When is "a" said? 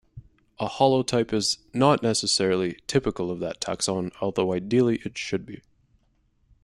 0.57-0.65